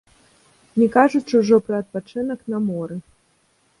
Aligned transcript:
Не 0.79 0.87
кажучы 0.95 1.33
ўжо 1.41 1.55
пра 1.67 1.75
адпачынак 1.85 2.39
на 2.55 2.59
моры. 2.67 2.95